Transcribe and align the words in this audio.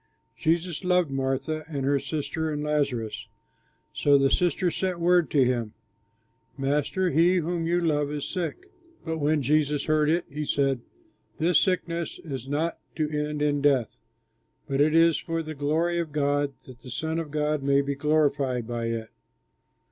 Jesus 0.35 0.83
loved 0.83 1.11
Martha, 1.11 1.63
and 1.67 1.85
her 1.85 1.99
sister, 1.99 2.49
and 2.51 2.63
Lazarus. 2.63 3.27
So 3.93 4.17
the 4.17 4.31
sisters 4.31 4.75
sent 4.75 4.99
word 4.99 5.29
to 5.29 5.45
him, 5.45 5.75
"Master, 6.57 7.11
he 7.11 7.35
whom 7.35 7.67
you 7.67 7.79
love 7.79 8.09
is 8.11 8.27
sick." 8.27 8.71
But 9.05 9.19
when 9.19 9.43
Jesus 9.43 9.85
heard 9.85 10.09
it 10.09 10.25
he 10.27 10.43
said, 10.43 10.79
"This 11.37 11.59
sickness 11.59 12.17
is 12.17 12.47
not 12.47 12.79
to 12.95 13.11
end 13.15 13.43
in 13.43 13.61
death, 13.61 13.99
but 14.67 14.81
it 14.81 14.95
is 14.95 15.19
for 15.19 15.43
the 15.43 15.53
glory 15.53 15.99
of 15.99 16.11
God, 16.11 16.53
that 16.65 16.79
the 16.81 16.89
Son 16.89 17.19
of 17.19 17.29
God 17.29 17.61
may 17.61 17.81
be 17.81 17.93
glorified 17.93 18.67
by 18.67 18.85
it." 18.85 19.09